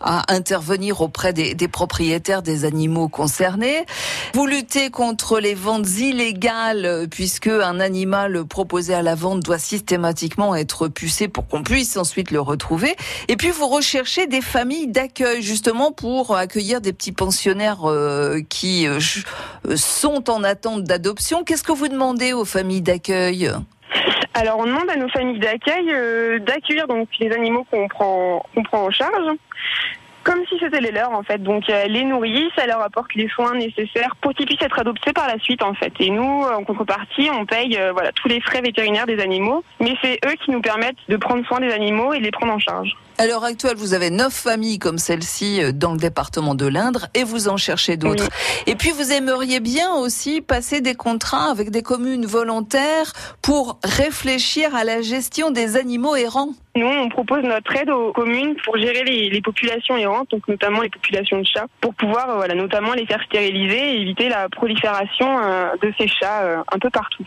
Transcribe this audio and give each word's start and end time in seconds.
à 0.00 0.32
intervenir 0.32 1.00
auprès 1.00 1.32
des, 1.32 1.66
propriétaires 1.66 2.42
des 2.42 2.64
animaux 2.64 3.08
concernés. 3.08 3.86
Vous 4.34 4.46
luttez 4.46 4.90
contre 4.90 5.40
les 5.40 5.54
ventes 5.54 5.98
illégales 5.98 7.08
puisque 7.10 7.48
un 7.48 7.80
animal 7.80 8.44
proposé 8.44 8.94
à 8.94 9.02
la 9.02 9.16
vente 9.16 9.40
doit 9.40 9.58
systématiquement 9.58 10.54
être 10.54 10.86
pucé 10.86 11.26
pour 11.26 11.48
qu'on 11.48 11.64
puisse 11.64 11.96
ensuite 11.96 12.30
le 12.30 12.40
retrouver. 12.40 12.94
Et 13.26 13.36
puis 13.36 13.50
vous 13.50 13.66
recherchez 13.66 14.28
des 14.28 14.42
familles 14.42 14.86
d'accueil 14.86 15.42
justement 15.42 15.90
pour 15.90 16.36
accueillir 16.36 16.80
des 16.80 16.92
petits 16.92 17.10
pensionnaires 17.10 17.90
euh, 17.90 18.42
qui 18.48 18.86
euh, 18.86 19.00
sont 19.74 20.30
en 20.30 20.44
attente 20.44 20.84
d'adoption. 20.84 21.42
Qu'est-ce 21.42 21.64
que 21.64 21.72
vous 21.72 21.88
demandez 21.88 22.32
aux 22.32 22.44
familles 22.44 22.82
d'accueil? 22.82 23.50
Alors 24.34 24.58
on 24.58 24.66
demande 24.66 24.88
à 24.90 24.96
nos 24.96 25.08
familles 25.08 25.38
d'accueil 25.38 25.92
euh, 25.92 26.38
d'accueillir 26.38 26.86
donc 26.88 27.08
les 27.20 27.32
animaux 27.32 27.66
qu'on 27.70 27.88
prend, 27.88 28.44
qu'on 28.54 28.62
prend 28.62 28.84
en 28.84 28.90
charge 28.90 29.36
comme 30.22 30.40
si 30.48 30.58
c'était 30.58 30.80
les 30.80 30.90
leurs 30.90 31.12
en 31.12 31.22
fait. 31.22 31.42
Donc 31.42 31.68
euh, 31.68 31.86
les 31.86 32.04
nourrit, 32.04 32.48
ça 32.56 32.66
leur 32.66 32.80
apporte 32.80 33.14
les 33.14 33.28
soins 33.28 33.54
nécessaires 33.54 34.16
pour 34.20 34.32
qu'ils 34.32 34.46
puissent 34.46 34.62
être 34.62 34.78
adoptés 34.78 35.12
par 35.12 35.26
la 35.26 35.38
suite 35.38 35.62
en 35.62 35.74
fait. 35.74 35.92
Et 36.00 36.10
nous, 36.10 36.42
en 36.42 36.64
contrepartie, 36.64 37.28
on 37.32 37.44
paye 37.44 37.76
euh, 37.76 37.92
voilà 37.92 38.12
tous 38.12 38.28
les 38.28 38.40
frais 38.40 38.60
vétérinaires 38.60 39.06
des 39.06 39.20
animaux, 39.20 39.64
mais 39.80 39.94
c'est 40.02 40.18
eux 40.26 40.34
qui 40.44 40.50
nous 40.50 40.60
permettent 40.60 40.96
de 41.08 41.16
prendre 41.16 41.44
soin 41.46 41.60
des 41.60 41.72
animaux 41.72 42.12
et 42.12 42.18
de 42.18 42.24
les 42.24 42.30
prendre 42.30 42.52
en 42.52 42.58
charge. 42.58 42.96
À 43.18 43.26
l'heure 43.26 43.44
actuelle, 43.44 43.76
vous 43.76 43.92
avez 43.94 44.10
neuf 44.10 44.32
familles 44.32 44.78
comme 44.78 44.98
celle-ci 44.98 45.62
euh, 45.62 45.72
dans 45.72 45.92
le 45.92 45.98
département 45.98 46.54
de 46.54 46.66
l'Indre 46.66 47.06
et 47.14 47.24
vous 47.24 47.48
en 47.48 47.56
cherchez 47.56 47.96
d'autres. 47.96 48.28
Et 48.66 48.74
puis 48.74 48.90
vous 48.90 49.12
aimeriez 49.12 49.60
bien 49.60 49.92
aussi 49.92 50.40
passer 50.40 50.80
des 50.80 50.94
contrats 50.94 51.50
avec 51.50 51.70
des 51.70 51.82
communes 51.82 52.24
volontaires 52.24 53.12
pour 53.42 53.78
réfléchir 53.84 54.74
à 54.74 54.84
la 54.84 55.02
gestion 55.02 55.50
des 55.50 55.76
animaux 55.76 56.16
errants. 56.16 56.50
Nous, 56.74 56.86
on 56.86 57.10
propose 57.10 57.42
notre 57.42 57.76
aide 57.76 57.90
aux 57.90 58.12
communes 58.12 58.56
pour 58.64 58.78
gérer 58.78 59.04
les, 59.04 59.42
populations 59.42 59.96
errantes, 59.96 60.30
donc 60.30 60.48
notamment 60.48 60.80
les 60.80 60.88
populations 60.88 61.38
de 61.38 61.46
chats, 61.46 61.66
pour 61.82 61.94
pouvoir, 61.94 62.30
euh, 62.30 62.36
voilà, 62.36 62.54
notamment 62.54 62.94
les 62.94 63.04
faire 63.04 63.22
stériliser 63.24 63.78
et 63.78 64.00
éviter 64.00 64.30
la 64.30 64.48
prolifération 64.48 65.38
euh, 65.44 65.68
de 65.82 65.92
ces 65.98 66.08
chats 66.08 66.64
un 66.72 66.78
peu 66.78 66.88
partout. 66.88 67.26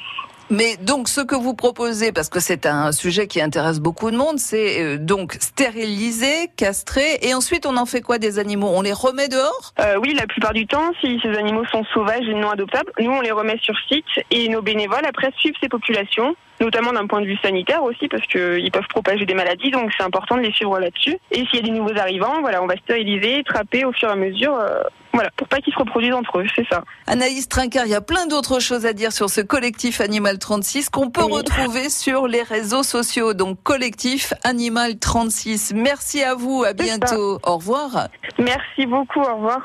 Mais 0.49 0.77
donc 0.77 1.09
ce 1.09 1.21
que 1.21 1.35
vous 1.35 1.55
proposez, 1.55 2.11
parce 2.11 2.29
que 2.29 2.39
c'est 2.39 2.65
un 2.65 2.91
sujet 2.91 3.27
qui 3.27 3.41
intéresse 3.41 3.79
beaucoup 3.79 4.11
de 4.11 4.15
monde, 4.17 4.38
c'est 4.38 4.81
euh, 4.81 4.97
donc 4.97 5.33
stériliser, 5.39 6.49
castrer, 6.55 7.17
et 7.21 7.33
ensuite 7.33 7.65
on 7.65 7.77
en 7.77 7.85
fait 7.85 8.02
quoi 8.02 8.19
des 8.19 8.37
animaux? 8.37 8.71
On 8.73 8.81
les 8.81 8.93
remet 8.93 9.27
dehors? 9.27 9.73
Euh, 9.79 9.97
Oui, 9.99 10.13
la 10.13 10.27
plupart 10.27 10.53
du 10.53 10.67
temps, 10.67 10.91
si 11.02 11.19
ces 11.23 11.35
animaux 11.35 11.65
sont 11.65 11.83
sauvages 11.93 12.27
et 12.27 12.33
non 12.35 12.49
adoptables, 12.52 12.91
nous 12.99 13.11
on 13.11 13.21
les 13.21 13.31
remet 13.31 13.57
sur 13.61 13.75
site 13.87 14.05
et 14.29 14.47
nos 14.49 14.61
bénévoles 14.61 15.05
après 15.05 15.31
suivent 15.37 15.55
ces 15.61 15.69
populations 15.69 16.35
notamment 16.66 16.91
d'un 16.91 17.08
point 17.08 17.21
de 17.21 17.27
vue 17.27 17.38
sanitaire 17.41 17.83
aussi, 17.83 18.08
parce 18.08 18.25
qu'ils 18.27 18.71
peuvent 18.71 18.88
propager 18.89 19.25
des 19.25 19.33
maladies, 19.33 19.71
donc 19.71 19.91
c'est 19.97 20.03
important 20.03 20.35
de 20.35 20.41
les 20.41 20.52
suivre 20.52 20.80
là-dessus. 20.80 21.17
Et 21.31 21.45
s'il 21.45 21.55
y 21.55 21.59
a 21.59 21.61
des 21.61 21.71
nouveaux 21.71 21.97
arrivants, 21.97 22.41
voilà, 22.41 22.61
on 22.61 22.67
va 22.67 22.75
stériliser, 22.77 23.44
trapper 23.44 23.85
au 23.85 23.91
fur 23.91 24.09
et 24.09 24.11
à 24.11 24.16
mesure. 24.16 24.53
Euh, 24.55 24.81
voilà, 25.13 25.30
pour 25.38 25.47
pas 25.47 25.61
qu'ils 25.61 25.73
se 25.73 25.80
reproduisent 25.80 26.13
entre 26.13 26.39
eux, 26.39 26.45
c'est 26.55 26.67
ça. 26.69 26.83
Anaïs 27.08 27.47
Trinquer, 27.47 27.83
il 27.86 27.91
y 27.91 27.95
a 27.95 28.02
plein 28.02 28.27
d'autres 28.27 28.59
choses 28.59 28.86
à 28.86 28.91
dire 28.91 29.13
sur 29.13 29.30
ce 29.30 29.39
collectif 29.39 30.02
Animal 30.02 30.39
36 30.39 30.89
qu'on 30.89 31.09
peut 31.09 31.23
retrouver 31.31 31.89
sur 31.89 32.27
les 32.27 32.43
réseaux 32.43 32.83
sociaux. 32.83 33.33
Donc 33.33 33.63
collectif 33.63 34.33
Animal 34.43 34.99
36. 34.99 35.73
Merci 35.73 36.21
à 36.21 36.36
vous, 36.36 36.66
à 36.66 36.73
bientôt. 36.73 37.39
Au 37.43 37.55
revoir. 37.55 38.09
Merci 38.38 38.86
beaucoup, 38.86 39.21
au 39.21 39.36
revoir. 39.36 39.61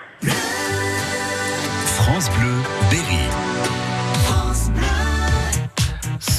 France 1.97 2.31
Bleu, 2.31 2.55
Berry. 2.91 3.70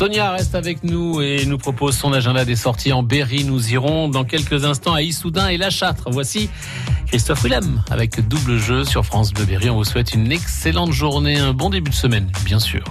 Sonia 0.02 0.32
reste 0.32 0.56
avec 0.56 0.84
nous 0.84 1.22
et 1.22 1.46
nous 1.46 1.60
propose 1.60 1.96
son 1.96 2.12
agenda 2.12 2.44
des 2.44 2.56
sorties 2.56 2.92
en 2.92 3.04
Berry. 3.04 3.44
Nous 3.44 3.72
irons 3.72 4.10
dans 4.10 4.24
quelques 4.24 4.66
instants 4.66 4.96
à 4.96 5.04
Issoudun 5.04 5.50
et 5.50 5.58
La 5.58 5.70
Châtre. 5.70 6.10
Voici 6.10 6.50
Christophe 7.06 7.44
Willem 7.44 7.84
avec 7.92 8.28
double 8.28 8.58
jeu 8.58 8.84
sur 8.84 9.06
France 9.06 9.32
Bleu 9.32 9.46
Berry. 9.46 9.70
On 9.70 9.76
vous 9.76 9.84
souhaite 9.84 10.16
une 10.16 10.32
excellente 10.32 10.92
journée, 10.92 11.38
un 11.38 11.54
bon 11.54 11.70
début 11.70 11.92
de 11.92 11.96
semaine, 11.96 12.32
bien 12.44 12.58
sûr. 12.58 12.84